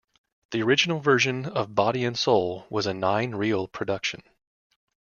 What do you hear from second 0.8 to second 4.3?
version of "Body and Soul" was a nine-reel production.